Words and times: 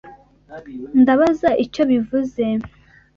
Ndabaza 1.01 1.49
icyo 1.65 1.81
bivuze. 1.91 2.43